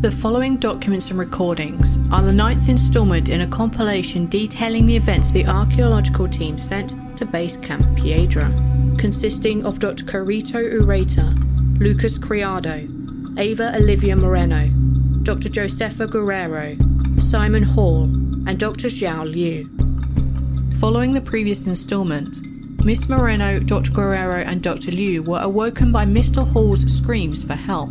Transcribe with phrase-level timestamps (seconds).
[0.00, 5.30] The following documents and recordings are the ninth installment in a compilation detailing the events
[5.30, 8.50] the archaeological team sent to Base Camp Piedra,
[8.96, 10.04] consisting of Dr.
[10.04, 12.88] Carito Ureta, Lucas Criado,
[13.38, 14.68] Ava Olivia Moreno,
[15.22, 15.50] Dr.
[15.50, 16.78] Josefa Guerrero,
[17.20, 18.04] Simon Hall,
[18.48, 18.88] and Dr.
[18.88, 19.68] Zhou Liu.
[20.78, 22.42] Following the previous installment,
[22.86, 23.90] Miss Moreno, Dr.
[23.90, 24.92] Guerrero, and Dr.
[24.92, 26.50] Liu were awoken by Mr.
[26.50, 27.90] Hall's screams for help.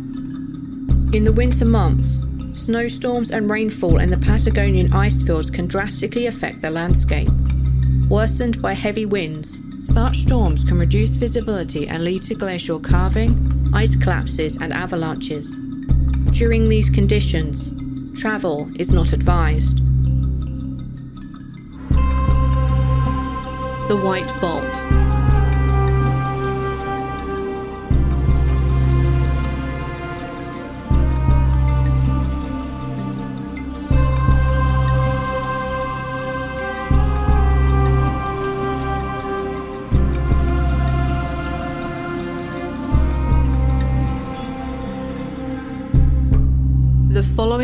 [1.12, 2.20] In the winter months,
[2.52, 7.28] snowstorms and rainfall in the Patagonian ice fields can drastically affect the landscape.
[8.08, 13.96] Worsened by heavy winds, such storms can reduce visibility and lead to glacial calving, ice
[13.96, 15.58] collapses, and avalanches.
[16.30, 17.72] During these conditions,
[18.20, 19.78] travel is not advised.
[23.88, 25.09] The White Vault.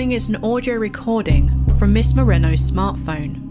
[0.06, 3.42] Following is an audio recording from Miss Moreno's smartphone.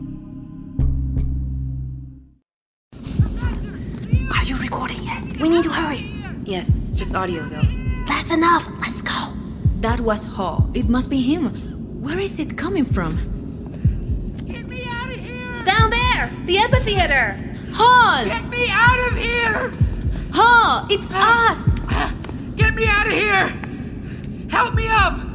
[4.31, 5.37] Are you recording yet?
[5.41, 6.09] We need to hurry.
[6.45, 7.67] Yes, just audio though.
[8.07, 8.65] That's enough.
[8.79, 9.33] Let's go.
[9.81, 10.69] That was Hall.
[10.73, 11.49] It must be him.
[12.01, 13.17] Where is it coming from?
[14.47, 15.65] Get me out of here!
[15.65, 17.37] Down there, the amphitheater.
[17.73, 18.23] Hall!
[18.23, 19.71] Get me out of here!
[20.31, 20.87] Hall!
[20.89, 21.51] It's ah.
[21.51, 21.73] us!
[21.89, 22.13] Ah.
[22.55, 23.64] Get me out of here!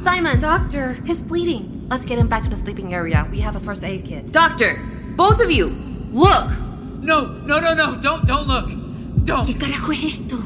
[0.00, 0.04] up!
[0.04, 0.92] Simon, Doctor!
[1.04, 1.86] he's bleeding.
[1.88, 3.26] Let's get him back to the sleeping area.
[3.30, 4.32] We have a first aid kit.
[4.32, 4.80] Doctor!
[5.16, 5.68] Both of you!
[6.12, 6.50] Look!
[7.00, 7.96] No, no, no, no!
[8.00, 8.68] Don't, don't look!
[8.68, 9.58] ¿Qué Don't!
[9.58, 10.36] carajo es esto?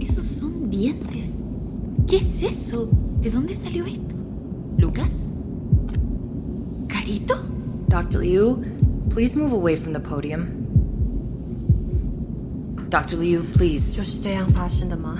[0.00, 1.42] Esos son dientes.
[2.06, 2.88] ¿Qué es eso?
[3.20, 4.14] ¿De dónde salió esto?
[4.78, 5.30] ¿Lucas?
[6.88, 7.36] ¿Carito?
[7.88, 8.20] Dr.
[8.20, 8.64] Liu,
[9.10, 10.60] please move away from the podium.
[12.90, 13.16] Dr.
[13.16, 13.96] Liu, please.
[13.96, 15.18] 就是这样发生的吗？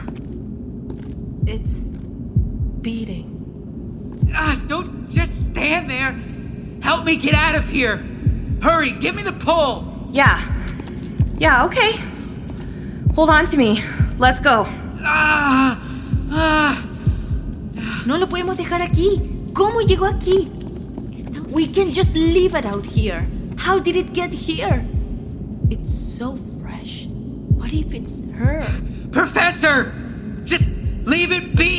[1.47, 1.91] It's
[2.82, 4.30] beating.
[4.34, 6.12] Ah, don't just stand there!
[6.82, 7.98] Help me get out of here!
[8.62, 9.86] Hurry, give me the pole.
[10.12, 10.40] Yeah.
[11.38, 11.94] Yeah, okay.
[13.16, 13.84] Hold on to me.
[14.18, 14.66] Let's go.
[15.02, 15.80] Ah!
[16.32, 16.86] Ah!
[18.06, 19.22] No lo podemos dejar aquí.
[19.54, 20.50] ¿Cómo llegó aquí?
[21.50, 23.26] We can just leave it out here.
[23.58, 24.86] How did it get here?
[25.70, 27.08] It's so fresh.
[27.08, 28.66] What if it's her?
[29.12, 29.94] Professor!
[30.46, 30.66] Just
[31.06, 31.79] leave it be!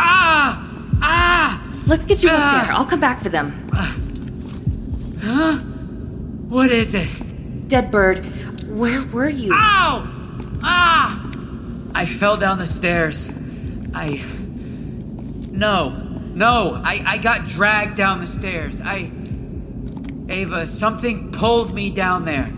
[0.00, 0.64] Ah!
[1.02, 1.62] Ah!
[1.86, 2.60] Let's get you Ah.
[2.60, 2.74] up there.
[2.76, 3.52] I'll come back for them.
[5.20, 5.58] Huh?
[6.48, 7.08] What is it?
[7.68, 8.24] Dead bird,
[8.68, 9.52] where were you?
[9.52, 10.06] Ow!
[10.62, 11.20] Ah!
[11.94, 13.28] I fell down the stairs.
[13.92, 14.22] I.
[15.50, 15.90] No.
[16.34, 16.80] No.
[16.84, 18.80] I, I got dragged down the stairs.
[18.80, 19.10] I.
[20.30, 22.48] Ava, something pulled me down there.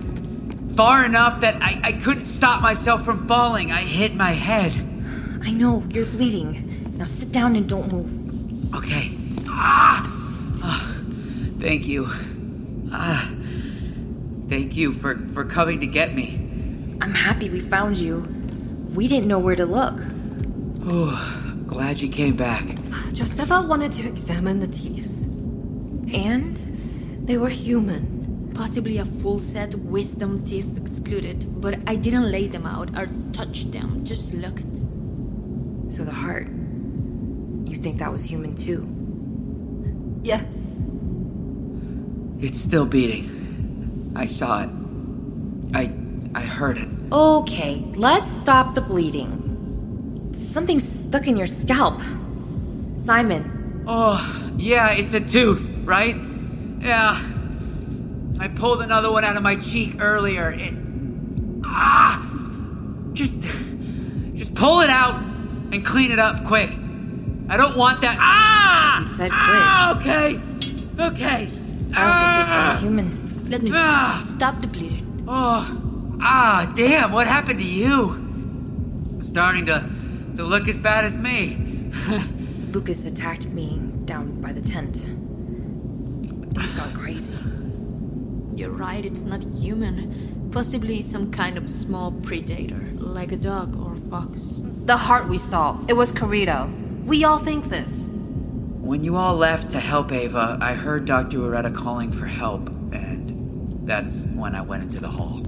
[0.76, 3.72] Far enough that I, I couldn't stop myself from falling.
[3.72, 4.72] I hit my head.
[5.42, 6.66] I know, you're bleeding.
[7.00, 8.74] Now sit down and don't move.
[8.76, 9.16] Okay.
[9.48, 10.04] Ah!
[10.62, 11.02] Ah,
[11.58, 12.06] thank you.
[12.92, 13.26] Ah.
[14.50, 16.36] Thank you for, for coming to get me.
[17.00, 18.18] I'm happy we found you.
[18.94, 19.98] We didn't know where to look.
[20.84, 22.66] Oh, glad you came back.
[23.16, 25.08] Josefa wanted to examine the teeth.
[26.12, 26.54] And?
[27.26, 28.52] They were human.
[28.54, 33.70] Possibly a full set, wisdom teeth excluded, but I didn't lay them out or touch
[33.70, 34.76] them, just looked.
[35.88, 36.59] So the heart.
[37.80, 38.86] You think that was human too?
[40.22, 40.44] Yes.
[42.38, 44.12] It's still beating.
[44.14, 44.70] I saw it.
[45.72, 45.90] I
[46.34, 46.88] I heard it.
[47.10, 50.28] Okay, let's stop the bleeding.
[50.34, 52.02] Something's stuck in your scalp.
[52.96, 56.16] Simon, Oh, yeah, it's a tooth, right?
[56.80, 57.18] Yeah.
[58.38, 60.50] I pulled another one out of my cheek earlier.
[60.52, 60.74] It
[61.64, 62.20] Ah!
[63.14, 63.40] Just
[64.34, 65.14] just pull it out
[65.72, 66.74] and clean it up quick.
[67.50, 68.16] I don't want that.
[68.18, 69.00] Ah!
[69.00, 70.38] You said Ah, okay.
[70.98, 71.48] Okay.
[71.92, 72.74] I don't think this Ah!
[72.74, 73.50] is human.
[73.50, 74.22] Let me Ah!
[74.24, 75.24] stop the bleeding.
[75.26, 75.66] Oh,
[76.22, 78.14] ah, damn, what happened to you?
[79.18, 79.84] It's starting to,
[80.36, 81.90] to look as bad as me.
[82.72, 84.96] Lucas attacked me down by the tent.
[86.56, 87.34] He's gone crazy.
[88.54, 90.48] You're right, it's not human.
[90.52, 94.62] Possibly some kind of small predator, like a dog or a fox.
[94.86, 95.76] The heart we saw.
[95.88, 96.70] It was Carito.
[97.04, 98.08] We all think this.
[98.80, 101.38] when you all left to help Ava, I heard Dr.
[101.38, 105.38] Ureta calling for help, and that's when I went into the hall.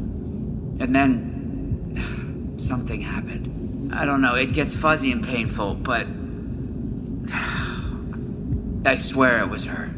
[0.80, 3.92] And then something happened.
[3.94, 6.06] I don't know, it gets fuzzy and painful, but
[8.86, 9.90] I swear it was her.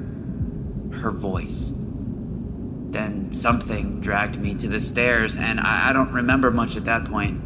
[0.92, 1.72] Her voice.
[2.90, 7.04] Then something dragged me to the stairs, and I, I don't remember much at that
[7.04, 7.40] point.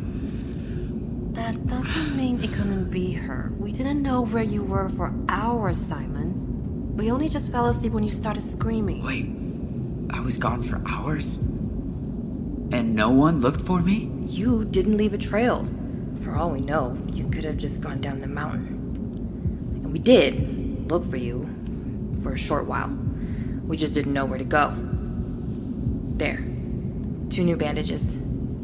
[1.38, 3.52] That doesn't mean it couldn't be her.
[3.58, 6.96] We didn't know where you were for hours, Simon.
[6.96, 9.04] We only just fell asleep when you started screaming.
[9.04, 9.26] Wait,
[10.10, 11.36] I was gone for hours?
[11.36, 14.10] And no one looked for me?
[14.26, 15.66] You didn't leave a trail.
[16.22, 18.66] For all we know, you could have just gone down the mountain.
[19.84, 21.48] And we did look for you
[22.20, 22.88] for a short while.
[23.62, 24.74] We just didn't know where to go.
[26.18, 26.44] There.
[27.30, 28.18] Two new bandages.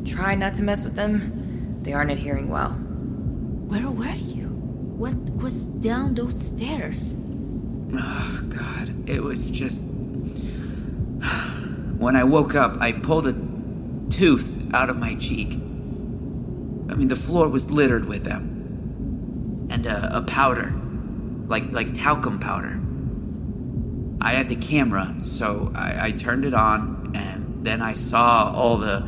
[0.04, 1.43] Try not to mess with them.
[1.84, 2.70] They aren't adhering well.
[2.70, 4.48] Where were you?
[4.96, 7.14] What was down those stairs?
[7.92, 9.08] Oh, God.
[9.08, 9.84] It was just.
[11.98, 13.34] When I woke up, I pulled a
[14.10, 15.52] tooth out of my cheek.
[15.52, 19.68] I mean, the floor was littered with them.
[19.70, 20.72] And a, a powder.
[21.46, 22.80] Like, like talcum powder.
[24.22, 28.78] I had the camera, so I, I turned it on, and then I saw all
[28.78, 29.06] the.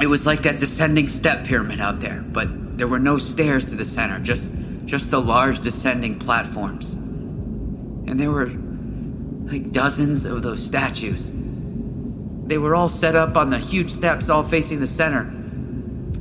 [0.00, 3.74] It was like that descending step pyramid out there, but there were no stairs to
[3.74, 4.54] the center, just
[4.84, 6.94] just the large descending platforms.
[6.94, 11.30] And there were like dozens of those statues.
[11.34, 15.30] They were all set up on the huge steps, all facing the center.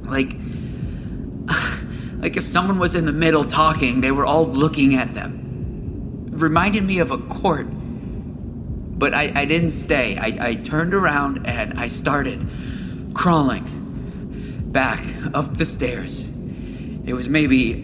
[0.03, 0.33] Like,
[2.21, 6.29] like if someone was in the middle talking, they were all looking at them.
[6.31, 7.67] reminded me of a court.
[7.69, 10.17] But I, I didn't stay.
[10.17, 12.45] I, I turned around and I started
[13.17, 13.65] crawling
[14.71, 15.03] back
[15.33, 16.29] up the stairs.
[17.05, 17.83] It was maybe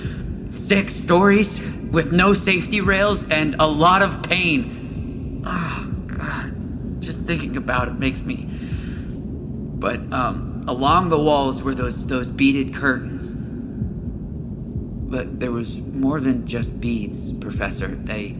[0.50, 1.60] six stories
[1.92, 5.44] with no safety rails and a lot of pain.
[5.46, 7.00] Oh, God.
[7.00, 8.48] Just thinking about it makes me.
[8.48, 13.34] But um, along the walls were those, those beaded curtains.
[13.34, 17.88] But there was more than just beads, Professor.
[17.88, 18.34] They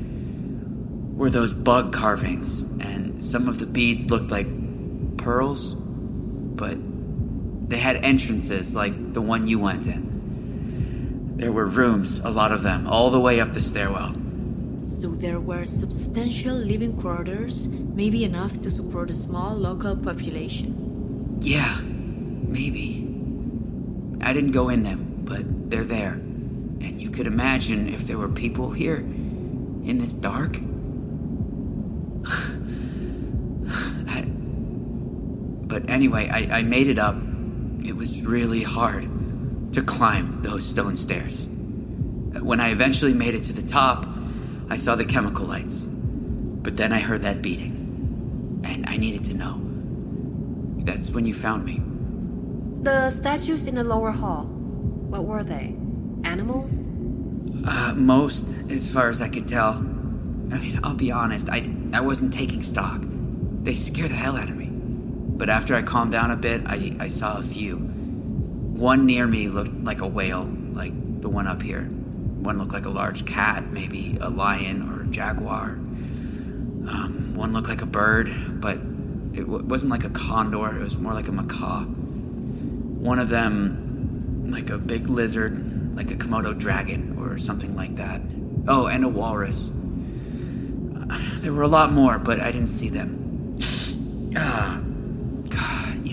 [1.13, 4.49] were those bug carvings, and some of the beads looked like
[5.19, 5.77] pearls,
[6.63, 6.79] but
[7.69, 11.35] they had entrances like the one you went in.
[11.37, 14.15] There were rooms, a lot of them, all the way up the stairwell.
[14.87, 21.41] So there were substantial living quarters, maybe enough to support a small local population.
[21.41, 23.09] Yeah, maybe.
[24.21, 26.13] I didn't go in them, but they're there.
[26.13, 30.61] And you could imagine if there were people here in this dark.
[34.07, 34.31] I-
[35.73, 37.17] but anyway, I, I made it up.
[37.83, 39.09] It was really hard
[39.73, 41.47] to climb those stone stairs.
[42.43, 44.07] When I eventually made it to the top,
[44.69, 45.87] I saw the chemical lights.
[45.87, 48.61] But then I heard that beating.
[48.65, 49.59] And I needed to know.
[50.85, 51.81] That's when you found me.
[52.83, 54.45] The statues in the lower hall.
[54.45, 55.75] What were they?
[56.25, 56.85] Animals?
[57.67, 59.71] Uh, most, as far as I could tell.
[60.53, 63.01] I mean, I'll be honest, I, I wasn't taking stock.
[63.63, 64.72] They scare the hell out of me.
[65.37, 67.77] But after I calmed down a bit, I, I saw a few.
[67.77, 71.83] One near me looked like a whale, like the one up here.
[71.83, 75.71] One looked like a large cat, maybe a lion or a jaguar.
[76.89, 78.29] Um, one looked like a bird,
[78.61, 78.77] but
[79.35, 81.85] it w- wasn't like a condor, it was more like a macaw.
[81.85, 88.21] One of them, like a big lizard, like a Komodo dragon or something like that.
[88.67, 89.71] Oh, and a walrus.
[91.43, 93.59] There were a lot more, but I didn't see them.
[94.35, 94.81] Ah,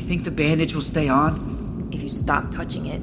[0.09, 1.87] think the bandage will stay on?
[1.91, 3.01] If you stop touching it,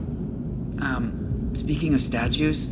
[0.83, 2.69] Um, speaking of statues,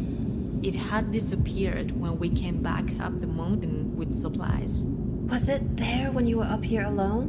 [0.64, 4.84] It had disappeared when we came back up the mountain with supplies.
[5.30, 7.24] Was it there when you were up here alone?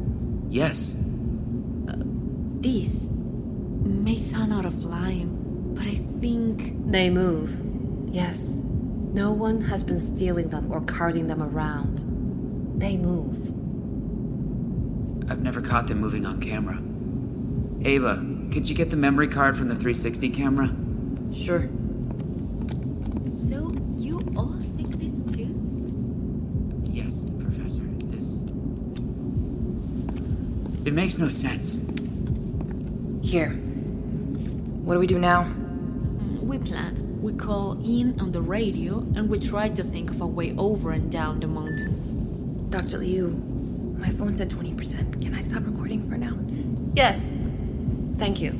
[0.50, 0.96] yes.
[2.66, 3.08] This
[3.84, 5.30] may sound out of line,
[5.76, 7.52] but I think They move.
[8.12, 8.38] Yes.
[9.14, 12.02] No one has been stealing them or carting them around.
[12.80, 13.38] They move.
[15.30, 16.80] I've never caught them moving on camera.
[17.86, 18.16] Ava,
[18.52, 20.76] could you get the memory card from the 360 camera?
[21.34, 21.70] sure.
[23.36, 23.72] so.
[23.98, 25.50] You all think this too?
[26.84, 27.84] Yes, Professor.
[28.06, 28.42] This.
[30.86, 31.80] It makes no sense.
[33.22, 33.50] Here.
[34.84, 35.44] What do we do now?
[35.44, 37.22] Mm, we plan.
[37.22, 40.92] We call in on the radio and we try to think of a way over
[40.92, 42.68] and down the mountain.
[42.70, 42.98] Dr.
[42.98, 43.30] Liu,
[43.98, 45.22] my phone's at 20%.
[45.22, 46.38] Can I stop recording for now?
[46.96, 47.36] Yes.
[48.18, 48.58] Thank you.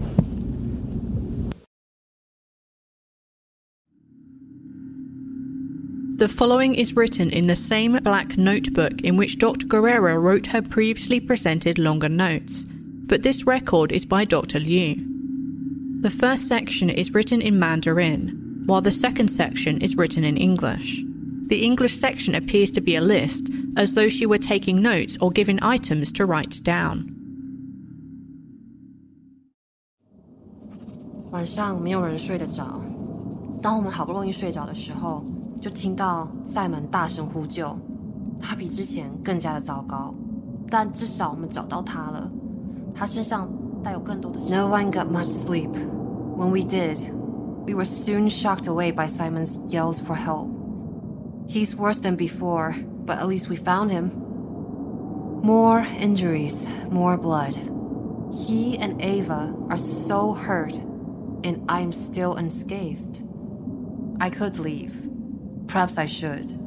[6.18, 9.68] The following is written in the same black notebook in which Dr.
[9.68, 14.60] Guerrero wrote her previously presented longer notes, but this record is by Dr.
[14.60, 14.96] Liu.
[16.00, 21.02] The first section is written in Mandarin, while the second section is written in English.
[21.48, 25.32] The English section appears to be a list, as though she were taking notes or
[25.32, 27.15] given items to write down.
[31.35, 32.81] 晚上没有人睡得着。
[33.63, 35.25] 当我们好不容易睡着的时候，
[35.61, 37.77] 就听到塞门大声呼救。
[38.41, 40.15] 他比之前更加的糟糕，
[40.71, 42.31] 但至少我们找到他了。
[42.95, 43.49] 他身上
[43.83, 44.39] 带有更多的。
[44.49, 45.71] No one got much sleep.
[46.37, 46.99] When we did,
[47.67, 50.49] we were soon shocked away by Simon's yells for help.
[51.47, 54.11] He's worse than before, but at least we found him.
[55.43, 57.57] More injuries, more blood.
[58.33, 60.75] He and Ava are so hurt,
[61.46, 63.22] and I'm still unscathed.
[64.20, 65.08] I could leave.
[65.68, 66.58] Perhaps I should.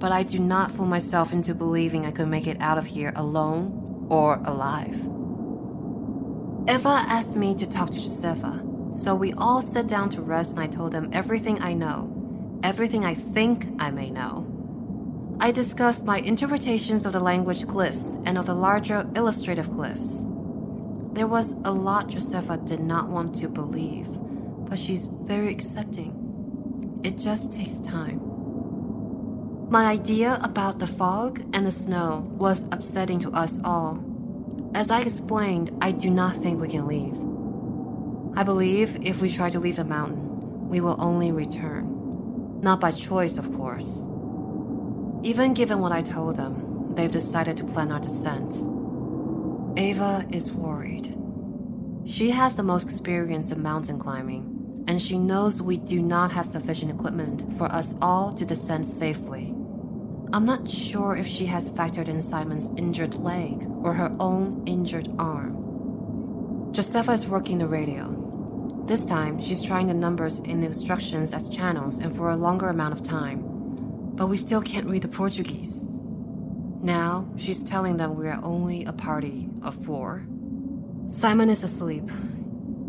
[0.00, 3.12] But I do not fool myself into believing I could make it out of here
[3.14, 4.96] alone or alive.
[6.68, 10.60] Eva asked me to talk to Josefa, so we all sat down to rest and
[10.60, 14.46] I told them everything I know, everything I think I may know.
[15.38, 20.26] I discussed my interpretations of the language glyphs and of the larger illustrative glyphs.
[21.12, 24.08] There was a lot Josefa did not want to believe,
[24.68, 27.00] but she's very accepting.
[27.02, 28.20] It just takes time.
[29.70, 34.04] My idea about the fog and the snow was upsetting to us all.
[34.74, 37.18] As I explained, I do not think we can leave.
[38.38, 42.60] I believe if we try to leave the mountain, we will only return.
[42.62, 44.04] Not by choice, of course.
[45.24, 48.54] Even given what I told them, they've decided to plan our descent.
[49.76, 51.16] Ava is worried.
[52.06, 56.46] She has the most experience in mountain climbing and she knows we do not have
[56.46, 59.54] sufficient equipment for us all to descend safely.
[60.32, 65.08] I'm not sure if she has factored in Simon's injured leg or her own injured
[65.18, 65.54] arm.
[66.72, 68.16] Josefa is working the radio.
[68.86, 72.68] This time, she's trying the numbers in the instructions as channels and for a longer
[72.68, 73.42] amount of time.
[74.16, 75.84] But we still can't read the Portuguese.
[76.82, 80.24] Now, she's telling them we are only a party of four.
[81.08, 82.08] Simon is asleep,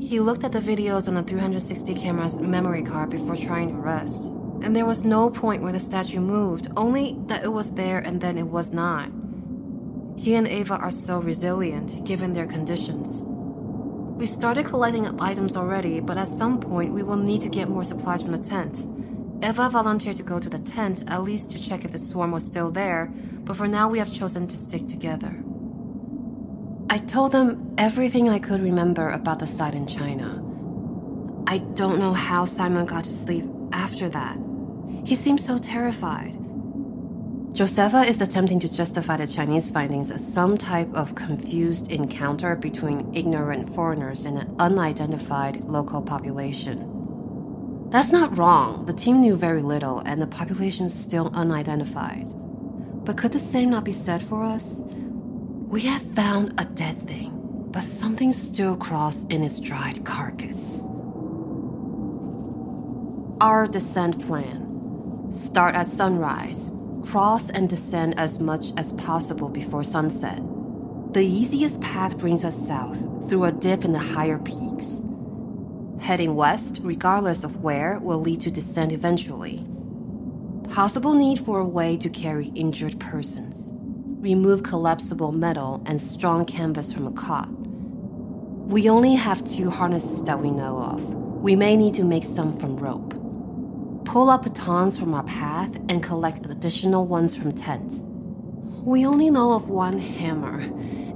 [0.02, 4.26] he looked at the videos on the 360 camera's memory card before trying to rest.
[4.62, 8.20] And there was no point where the statue moved, only that it was there and
[8.20, 9.10] then it was not.
[10.18, 13.24] He and Ava are so resilient, given their conditions.
[14.18, 17.70] We started collecting up items already, but at some point we will need to get
[17.70, 18.88] more supplies from the tent.
[19.44, 22.46] Eva volunteered to go to the tent at least to check if the swarm was
[22.46, 23.12] still there,
[23.46, 25.44] but for now we have chosen to stick together.
[26.92, 30.44] I told them everything I could remember about the site in China.
[31.48, 34.38] I don't know how Simon got to sleep after that.
[35.06, 36.34] He seemed so terrified.
[37.54, 43.10] Josefa is attempting to justify the Chinese findings as some type of confused encounter between
[43.16, 47.88] ignorant foreigners and an unidentified local population.
[47.90, 48.86] That's not wrong.
[48.86, 52.28] The team knew very little, and the population is still unidentified.
[53.06, 54.84] But could the same not be said for us?
[55.72, 57.32] We have found a dead thing,
[57.72, 60.82] but something still crawls in its dried carcass.
[63.40, 66.74] Our descent plan start at sunrise,
[67.04, 70.42] cross and descend as much as possible before sunset.
[71.14, 75.06] The easiest path brings us south through a dip in the higher peaks.
[76.02, 79.66] Heading west, regardless of where, will lead to descent eventually.
[80.68, 83.72] Possible need for a way to carry injured persons
[84.22, 87.50] remove collapsible metal and strong canvas from a cot.
[88.70, 91.04] We only have two harnesses that we know of.
[91.42, 93.16] We may need to make some from rope.
[94.06, 97.94] Pull up batons from our path and collect additional ones from tent.
[98.86, 100.60] We only know of one hammer,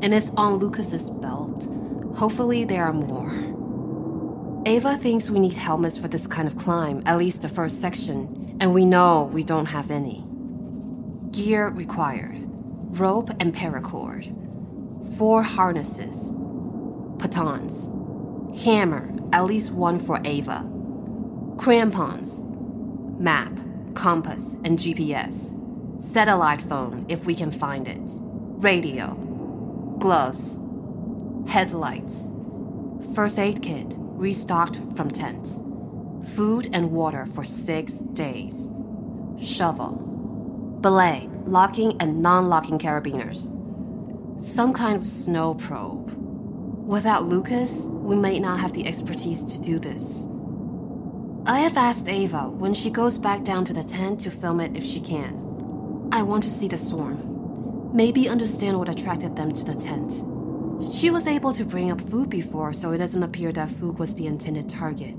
[0.01, 1.67] and it's on Lucas's belt.
[2.15, 3.31] Hopefully, there are more.
[4.65, 8.57] Ava thinks we need helmets for this kind of climb, at least the first section,
[8.59, 10.25] and we know we don't have any.
[11.31, 12.44] Gear required
[12.99, 14.25] rope and paracord,
[15.17, 16.31] four harnesses,
[17.17, 17.89] batons,
[18.63, 20.65] hammer, at least one for Ava,
[21.57, 22.45] crampons,
[23.19, 23.51] map,
[23.95, 25.59] compass, and GPS,
[26.01, 28.01] satellite phone if we can find it,
[28.61, 29.13] radio,
[29.99, 30.57] gloves,
[31.49, 32.27] headlights,
[33.13, 35.59] first aid kit restocked from tent,
[36.29, 38.71] food and water for six days,
[39.39, 39.91] shovel,
[40.79, 43.51] belay, locking and non locking carabiners.
[44.41, 46.11] Some kind of snow probe.
[46.87, 50.27] Without Lucas, we may not have the expertise to do this.
[51.47, 54.75] I have asked Ava when she goes back down to the tent to film it
[54.75, 56.09] if she can.
[56.11, 57.91] I want to see the swarm.
[57.93, 60.11] Maybe understand what attracted them to the tent.
[60.93, 64.15] She was able to bring up food before, so it doesn't appear that food was
[64.15, 65.15] the intended target.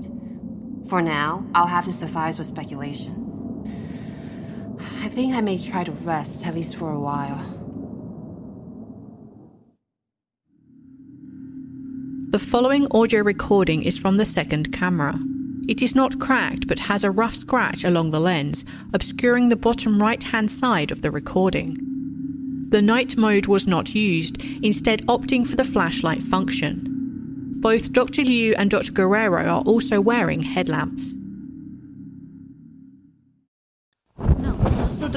[0.87, 3.26] For now, I'll have to suffice with speculation.
[5.07, 7.39] I think I may try to rest, at least for a while.
[12.31, 15.17] The following audio recording is from the second camera.
[15.69, 20.01] It is not cracked but has a rough scratch along the lens, obscuring the bottom
[20.01, 21.77] right hand side of the recording.
[22.67, 26.83] The night mode was not used, instead, opting for the flashlight function.
[27.61, 28.23] Both Dr.
[28.23, 28.91] Liu and Dr.
[28.91, 31.13] Guerrero are also wearing headlamps.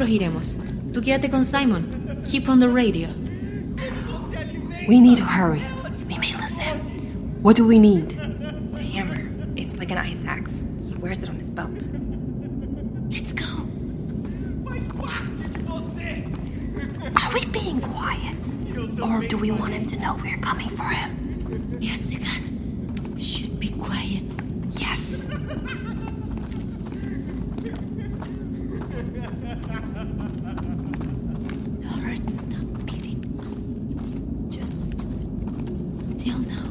[0.00, 0.56] Nosotros iremos.
[0.92, 2.22] Tú quédate con Simon.
[2.24, 3.08] Keep on the radio.
[4.88, 5.62] We need to hurry.
[6.08, 6.78] We may lose him.
[7.42, 8.08] What do we need?
[8.08, 9.20] The hammer.
[9.56, 10.64] It's like an ice axe.
[10.88, 11.86] He wears it on his belt.
[13.10, 13.44] Let's go.
[17.16, 18.48] Are we being quiet?
[19.02, 21.76] Or do we want him to know we're coming for him?
[21.78, 23.14] Yes, Segan.
[23.14, 24.24] We should be quiet.
[24.80, 25.26] Yes.
[31.80, 33.20] The heart stop beating.
[33.98, 35.06] It's just
[35.90, 36.68] still now.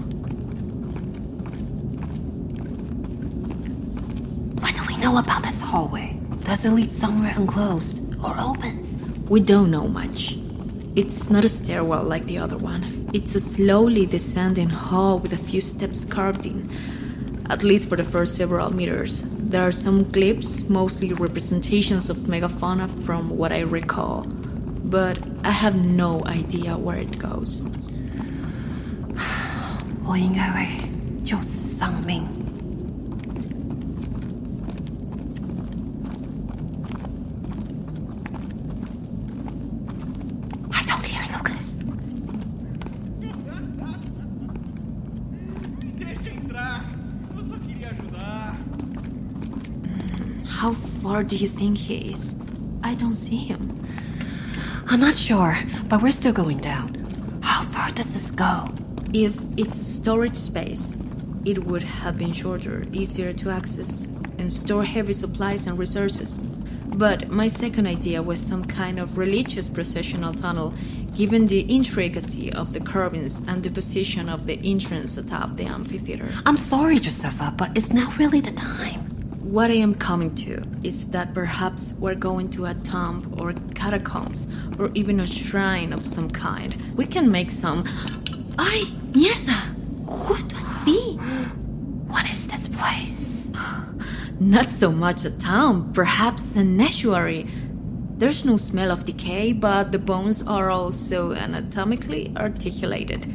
[4.62, 6.16] What do we know about this hallway?
[6.44, 9.26] Does it lead somewhere enclosed or open?
[9.28, 10.38] We don't know much.
[10.96, 13.10] It's not a stairwell like the other one.
[13.14, 16.70] It's a slowly descending hall with a few steps carved in,
[17.50, 19.24] at least for the first several meters.
[19.28, 24.28] There are some glyphs, mostly representations of megafauna from what I recall,
[24.84, 27.64] but I have no idea where it goes.
[30.06, 30.68] 我应该会
[31.24, 31.69] 就此
[50.60, 52.36] How far do you think he is?
[52.84, 53.80] I don't see him.
[54.88, 55.58] I'm not sure,
[55.88, 57.40] but we're still going down.
[57.42, 58.68] How far does this go?
[59.14, 60.98] If it's storage space,
[61.46, 64.08] it would have been shorter, easier to access,
[64.38, 66.38] and store heavy supplies and resources.
[66.88, 70.74] But my second idea was some kind of religious processional tunnel,
[71.16, 76.28] given the intricacy of the carvings and the position of the entrance atop the amphitheater.
[76.46, 79.09] I'm sorry, Josefa, but it's not really the time.
[79.50, 84.46] What I am coming to is that perhaps we're going to a tomb or catacombs
[84.78, 86.76] or even a shrine of some kind.
[86.96, 87.84] We can make some.
[88.60, 89.74] ¡Ay, mierda!
[90.06, 91.18] Justo así!
[92.08, 93.48] What is this place?
[94.40, 97.48] Not so much a town, perhaps an ossuary.
[98.20, 103.26] There's no smell of decay, but the bones are also anatomically articulated.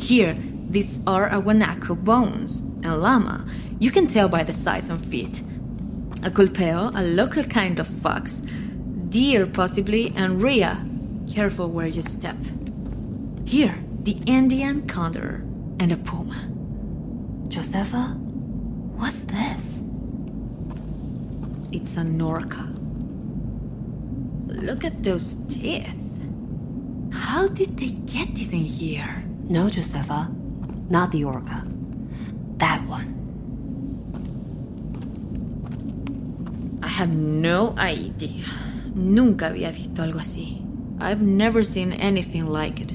[0.00, 0.36] Here,
[0.68, 3.46] these are guanaco bones, and llama.
[3.80, 5.40] You can tell by the size and feet.
[6.24, 8.40] A culpeo, a local kind of fox.
[9.08, 10.84] Deer, possibly, and rhea.
[11.32, 12.36] Careful where you step.
[13.44, 15.44] Here, the Andean condor
[15.78, 16.50] and a puma.
[17.48, 18.16] Josefa,
[18.96, 19.82] what's this?
[21.70, 22.66] It's a Norca.
[24.48, 26.18] Look at those teeth.
[27.12, 29.22] How did they get this in here?
[29.48, 30.28] No, Josefa,
[30.90, 31.64] not the orca.
[32.56, 33.17] That one.
[36.98, 38.44] Have no idea.
[38.92, 40.64] Nunca había visto algo así.
[40.98, 42.90] I've never seen anything like it.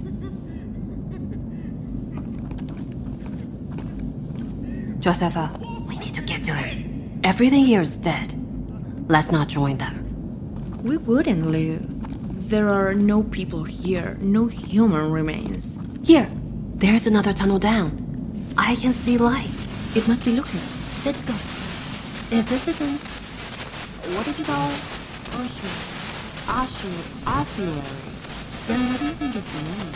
[5.00, 7.22] Josefa, we need to get to him.
[7.24, 8.34] Everything here is dead.
[9.08, 10.04] Let's not join them.
[10.84, 11.80] We wouldn't, Liu.
[12.50, 15.80] There are no people here, no human remains.
[16.04, 16.28] Here,
[16.76, 17.96] there's another tunnel down.
[18.58, 19.48] I can see light.
[19.96, 20.78] It must be Lucas.
[21.06, 21.36] Let's go.
[22.36, 23.23] If this isn't.
[28.68, 29.94] Then what do you think it's name?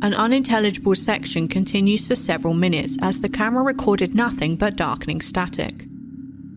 [0.00, 5.84] An unintelligible section continues for several minutes as the camera recorded nothing but darkening static.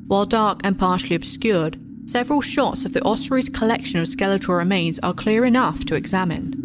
[0.08, 5.14] While dark and partially obscured, several shots of the ossuary's collection of skeletal remains are
[5.14, 6.61] clear enough to examine.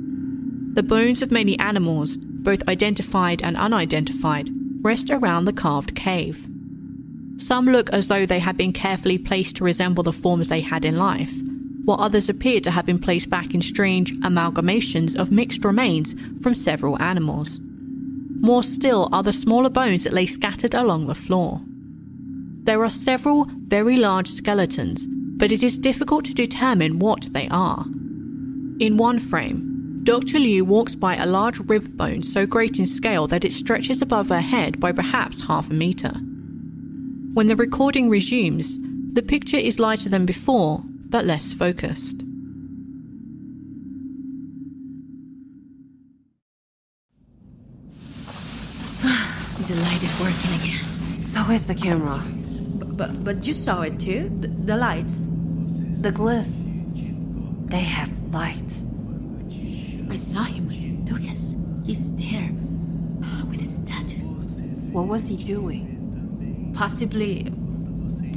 [0.77, 4.51] The bones of many animals, both identified and unidentified,
[4.83, 6.47] rest around the carved cave.
[7.39, 10.85] Some look as though they had been carefully placed to resemble the forms they had
[10.85, 11.33] in life,
[11.87, 16.55] while others appear to have been placed back in strange amalgamations of mixed remains from
[16.55, 17.59] several animals.
[18.41, 21.63] More still are the smaller bones that lay scattered along the floor.
[22.65, 27.87] There are several very large skeletons, but it is difficult to determine what they are.
[28.79, 29.76] In one frame,
[30.07, 30.39] Dr.
[30.39, 34.29] Liu walks by a large rib bone so great in scale that it stretches above
[34.29, 36.13] her head by perhaps half a meter.
[37.35, 38.79] When the recording resumes,
[39.15, 42.19] the picture is lighter than before, but less focused.
[49.67, 51.27] The light is working again.
[51.27, 52.23] So is the camera.
[52.79, 54.31] But, but, but you saw it too?
[54.39, 55.27] The, the lights.
[56.01, 56.63] The glyphs.
[57.69, 58.86] They have light.
[60.09, 60.69] I saw him.
[61.07, 62.51] Lucas, he's there.
[63.51, 64.19] With his tattoo.
[64.91, 66.73] What was he doing?
[66.75, 67.53] Possibly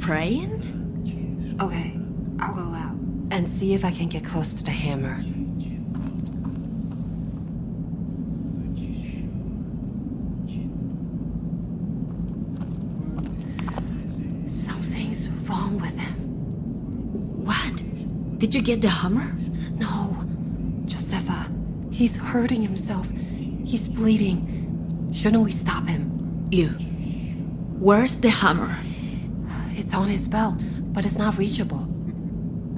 [0.00, 1.56] praying?
[1.60, 1.98] Okay,
[2.38, 2.94] I'll go out
[3.32, 5.16] and see if I can get close to the hammer.
[14.48, 16.14] Something's wrong with him.
[17.44, 18.38] What?
[18.38, 19.34] Did you get the hammer?
[22.00, 23.06] He's hurting himself.
[23.62, 25.10] He's bleeding.
[25.12, 26.48] Shouldn't we stop him?
[26.50, 26.68] Liu,
[27.78, 28.74] where's the hammer?
[29.76, 30.54] It's on his belt,
[30.94, 31.82] but it's not reachable.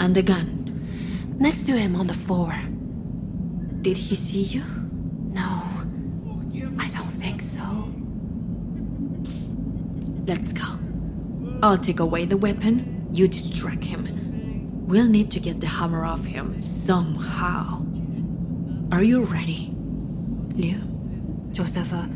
[0.00, 1.36] And the gun?
[1.38, 2.52] Next to him on the floor.
[3.82, 4.64] Did he see you?
[5.30, 5.62] No,
[6.80, 7.62] I don't think so.
[10.26, 10.66] Let's go.
[11.62, 13.06] I'll take away the weapon.
[13.12, 14.88] You distract him.
[14.88, 17.91] We'll need to get the hammer off him somehow.
[18.92, 19.74] Are you ready,
[20.54, 20.76] Liu?
[21.54, 22.10] Josefa,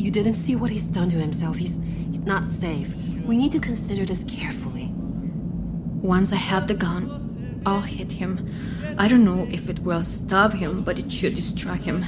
[0.00, 1.56] you didn't see what he's done to himself.
[1.56, 1.78] He's,
[2.10, 2.94] he's not safe.
[3.26, 4.94] We need to consider this carefully.
[4.94, 8.48] Once I have the gun, I'll hit him.
[8.96, 12.02] I don't know if it will stop him, but it should distract him.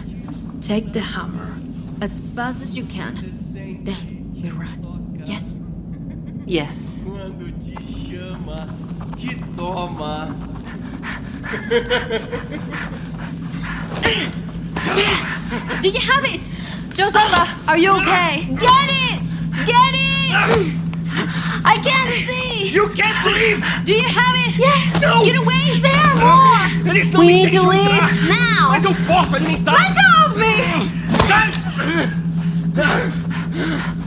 [0.63, 1.59] Take the hammer
[2.01, 3.15] as fast as you can.
[3.85, 5.23] Then we run.
[5.27, 5.61] Yes?
[6.47, 7.03] Yes.
[15.83, 16.51] Do you have it?
[16.95, 18.47] Josefa, are you okay?
[18.55, 19.21] Get it!
[19.67, 20.33] Get it!
[21.65, 22.69] I can't see!
[22.71, 23.65] You can't leave!
[23.85, 24.57] Do you have it?
[24.59, 25.01] Yes!
[25.01, 25.25] No!
[25.25, 25.81] Get away!
[25.81, 26.69] There more!
[26.91, 28.15] Eles não We me need to deixam leave entrar.
[28.29, 28.69] now!
[28.71, 29.73] Mas eu posso alimentar!
[29.73, 30.55] Let go of me!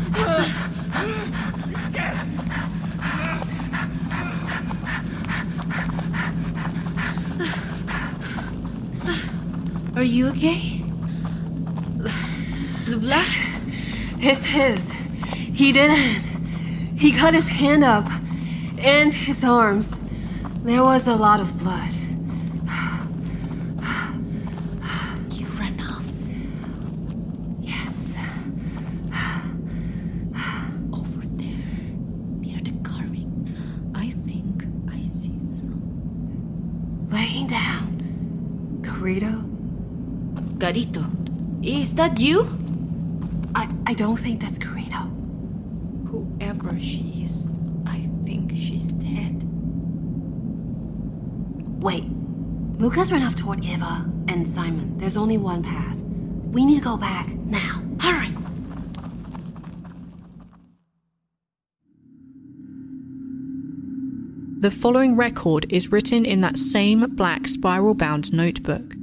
[10.02, 10.82] Are you okay?
[12.88, 13.28] The blood?
[14.20, 14.90] It's his.
[15.54, 16.24] He didn't.
[16.98, 18.10] He cut his hand up
[18.80, 19.94] and his arms.
[20.64, 21.92] There was a lot of blood.
[25.30, 26.04] You ran off.
[27.62, 28.16] Yes.
[30.92, 31.64] Over there,
[32.40, 33.56] near the carving.
[33.94, 37.08] I think I see some.
[37.12, 38.80] Laying down.
[38.82, 39.50] Carito?
[40.72, 41.04] Carito,
[41.66, 42.48] is that you?
[43.54, 45.02] I, I don't think that's Carito.
[46.08, 47.50] Whoever she is,
[47.86, 49.44] I think she's dead.
[51.84, 52.06] Wait.
[52.80, 54.98] Lucas ran off toward Eva and Simon.
[54.98, 55.98] There's only one path.
[55.98, 57.84] We need to go back now.
[58.00, 58.34] Hurry!
[64.62, 68.96] The following record is written in that same black spiral bound notebook.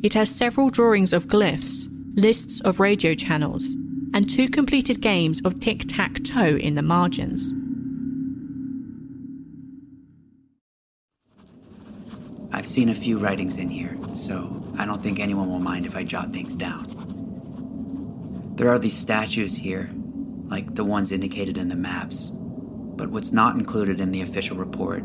[0.00, 3.74] It has several drawings of glyphs, lists of radio channels,
[4.14, 7.52] and two completed games of tic tac toe in the margins.
[12.52, 15.96] I've seen a few writings in here, so I don't think anyone will mind if
[15.96, 16.84] I jot things down.
[18.54, 19.90] There are these statues here,
[20.44, 22.30] like the ones indicated in the maps.
[22.30, 25.02] But what's not included in the official report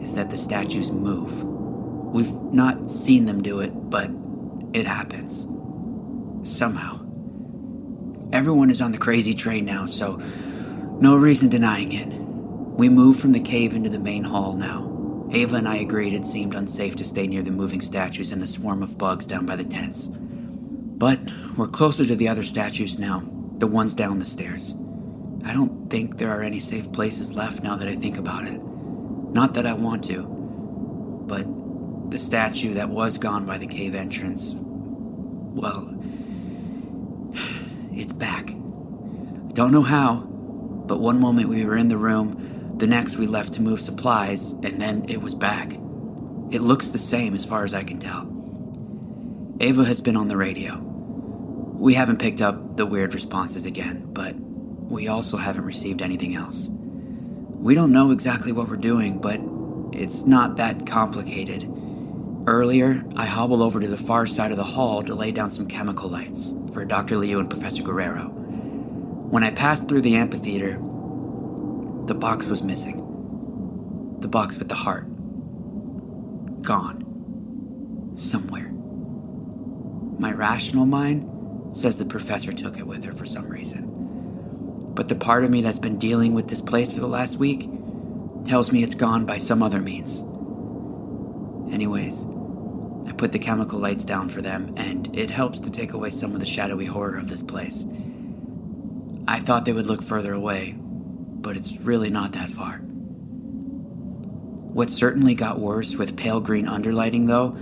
[0.00, 1.42] is that the statues move.
[1.42, 4.10] We've not seen them do it, but
[4.72, 5.46] it happens.
[6.42, 7.00] Somehow.
[8.32, 10.16] Everyone is on the crazy train now, so
[11.00, 12.08] no reason denying it.
[12.08, 15.28] We moved from the cave into the main hall now.
[15.32, 18.46] Ava and I agreed it seemed unsafe to stay near the moving statues and the
[18.46, 20.08] swarm of bugs down by the tents.
[20.08, 21.20] But
[21.56, 23.22] we're closer to the other statues now,
[23.58, 24.74] the ones down the stairs.
[25.44, 28.60] I don't think there are any safe places left now that I think about it.
[29.32, 30.22] Not that I want to,
[31.26, 31.46] but
[32.10, 35.88] the statue that was gone by the cave entrance, well,
[37.92, 38.54] it's back.
[39.54, 40.16] Don't know how,
[40.86, 44.52] but one moment we were in the room, the next we left to move supplies,
[44.52, 45.72] and then it was back.
[46.50, 48.26] It looks the same as far as I can tell.
[49.60, 50.78] Ava has been on the radio.
[50.78, 56.68] We haven't picked up the weird responses again, but we also haven't received anything else.
[56.68, 59.40] We don't know exactly what we're doing, but
[59.92, 61.70] it's not that complicated.
[62.46, 65.66] Earlier, I hobbled over to the far side of the hall to lay down some
[65.66, 67.18] chemical lights for Dr.
[67.18, 68.28] Liu and Professor Guerrero.
[68.28, 70.78] When I passed through the amphitheater,
[72.06, 74.16] the box was missing.
[74.20, 75.04] The box with the heart.
[76.62, 78.12] Gone.
[78.16, 78.70] Somewhere.
[80.18, 84.92] My rational mind says the professor took it with her for some reason.
[84.94, 87.68] But the part of me that's been dealing with this place for the last week
[88.44, 90.24] tells me it's gone by some other means.
[91.72, 92.26] Anyways,
[93.06, 96.34] I put the chemical lights down for them, and it helps to take away some
[96.34, 97.84] of the shadowy horror of this place.
[99.28, 102.78] I thought they would look further away, but it's really not that far.
[104.72, 107.56] What certainly got worse with pale green underlighting, though,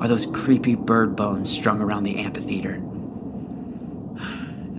[0.00, 2.74] are those creepy bird bones strung around the amphitheater.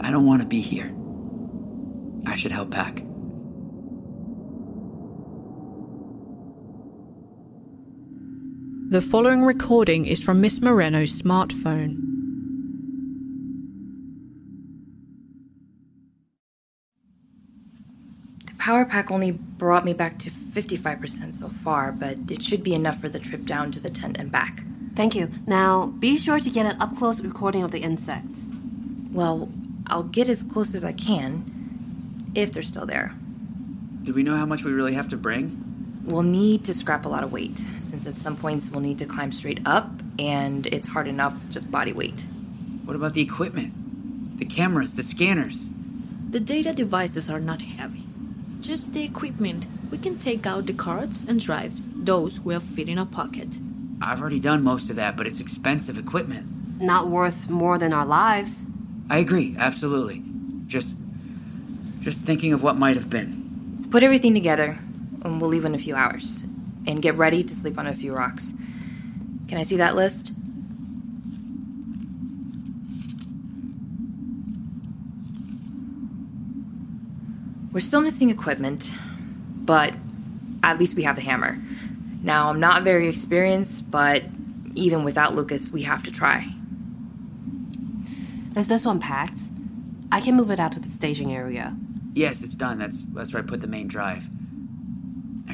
[0.01, 0.93] I don't want to be here.
[2.25, 3.03] I should help pack.
[8.89, 11.95] The following recording is from Miss Moreno's smartphone.
[18.47, 22.73] The power pack only brought me back to 55% so far, but it should be
[22.73, 24.63] enough for the trip down to the tent and back.
[24.95, 25.29] Thank you.
[25.45, 28.47] Now, be sure to get an up close recording of the insects.
[29.11, 29.51] Well,
[29.85, 33.13] I'll get as close as I can, if they're still there.
[34.01, 35.68] Do we know how much we really have to bring?
[36.05, 39.05] We'll need to scrap a lot of weight, since at some points we'll need to
[39.05, 42.25] climb straight up, and it's hard enough just body weight.
[42.85, 44.39] What about the equipment?
[44.39, 45.69] The cameras, the scanners?
[46.29, 48.05] The data devices are not heavy.
[48.61, 49.65] Just the equipment.
[49.91, 51.89] We can take out the cards and drives.
[51.93, 53.57] Those will fit in a pocket.
[54.01, 56.81] I've already done most of that, but it's expensive equipment.
[56.81, 58.65] Not worth more than our lives.
[59.09, 60.23] I agree, absolutely.
[60.67, 60.97] Just
[61.99, 63.87] just thinking of what might have been.
[63.91, 64.79] Put everything together,
[65.23, 66.43] and we'll leave in a few hours.
[66.87, 68.53] And get ready to sleep on a few rocks.
[69.47, 70.31] Can I see that list?
[77.71, 78.93] We're still missing equipment,
[79.55, 79.93] but
[80.63, 81.59] at least we have the hammer.
[82.23, 84.23] Now, I'm not very experienced, but
[84.75, 86.47] even without Lucas, we have to try.
[88.55, 89.39] Is this one packed?
[90.11, 91.75] I can move it out to the staging area.
[92.13, 92.79] Yes, it's done.
[92.79, 94.27] That's that's where I put the main drive.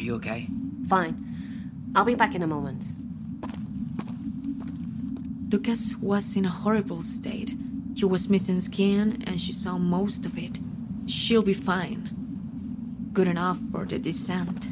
[0.06, 0.48] Are you okay?
[0.88, 1.90] Fine.
[1.96, 2.84] I'll be back in a moment.
[5.52, 7.58] Lucas was in a horrible state.
[7.96, 10.60] He was missing skin, and she saw most of it.
[11.08, 13.10] She'll be fine.
[13.14, 14.70] Good enough for the descent.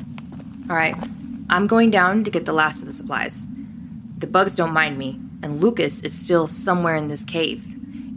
[0.69, 0.96] All right,
[1.50, 3.48] I'm going down to get the last of the supplies.
[4.19, 7.65] The bugs don't mind me, and Lucas is still somewhere in this cave.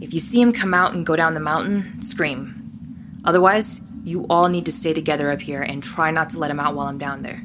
[0.01, 3.17] If you see him come out and go down the mountain, scream.
[3.25, 6.61] Otherwise, you all need to stay together up here and try not to let him
[6.61, 7.43] out while I'm down there.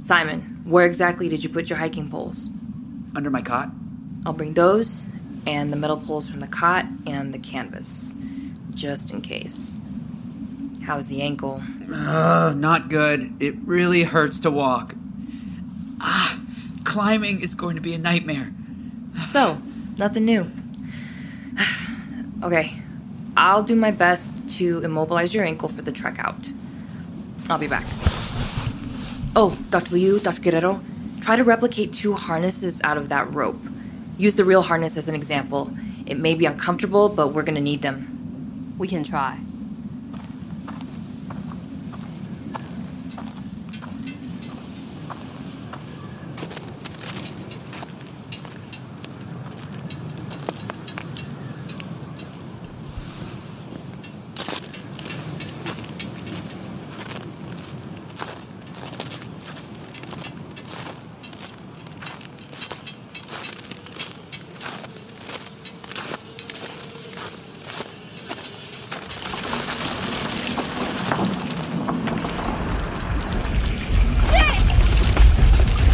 [0.00, 2.50] Simon, where exactly did you put your hiking poles?
[3.14, 3.70] Under my cot?
[4.26, 5.08] I'll bring those
[5.46, 8.12] and the metal poles from the cot and the canvas,
[8.74, 9.78] just in case.
[10.84, 11.62] How's the ankle?
[11.92, 13.32] Uh, not good.
[13.40, 14.96] It really hurts to walk.
[16.00, 16.40] Ah,
[16.82, 18.52] climbing is going to be a nightmare.
[19.26, 19.62] So,
[19.96, 20.50] nothing new.
[22.42, 22.82] okay,
[23.36, 26.50] I'll do my best to immobilize your ankle for the trek out.
[27.50, 27.84] I'll be back.
[29.36, 29.94] Oh, Dr.
[29.96, 30.40] Liu, Dr.
[30.40, 30.80] Guerrero,
[31.20, 33.60] try to replicate two harnesses out of that rope.
[34.16, 35.72] Use the real harness as an example.
[36.06, 38.74] It may be uncomfortable, but we're gonna need them.
[38.78, 39.40] We can try.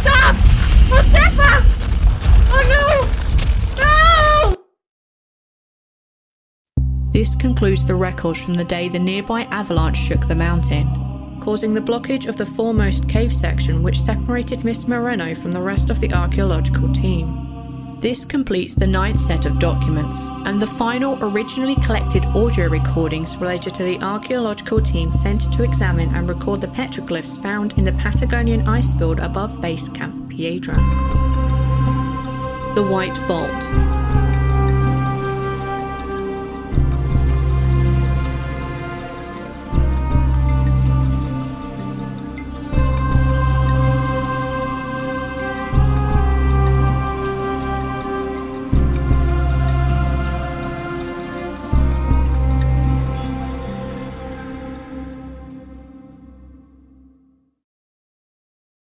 [0.01, 0.35] Stop!
[0.89, 1.51] Josefa!
[2.53, 2.85] Oh no!
[3.83, 4.55] No!
[7.21, 11.79] This concludes the records from the day the nearby avalanche shook the mountain, causing the
[11.79, 16.11] blockage of the foremost cave section which separated Miss Moreno from the rest of the
[16.13, 17.99] archaeological team.
[17.99, 23.75] This completes the ninth set of documents, and the final originally collected audio recordings related
[23.75, 28.67] to the archaeological team sent to examine and record the petroglyphs found in the Patagonian
[28.67, 30.73] ice field above Base Camp Piedra.
[32.73, 34.30] The White Vault.